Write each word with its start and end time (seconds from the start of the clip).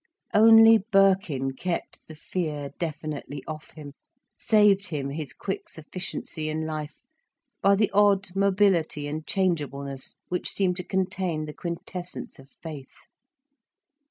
Only 0.33 0.79
Birkin 0.79 1.51
kept 1.53 2.07
the 2.07 2.15
fear 2.15 2.71
definitely 2.79 3.43
off 3.45 3.69
him, 3.75 3.93
saved 4.35 4.87
him 4.87 5.11
his 5.11 5.31
quick 5.31 5.69
sufficiency 5.69 6.49
in 6.49 6.65
life, 6.65 7.03
by 7.61 7.75
the 7.75 7.91
odd 7.91 8.35
mobility 8.35 9.05
and 9.05 9.27
changeableness 9.27 10.15
which 10.27 10.49
seemed 10.49 10.77
to 10.77 10.83
contain 10.83 11.45
the 11.45 11.53
quintessence 11.53 12.39
of 12.39 12.49
faith. 12.49 12.95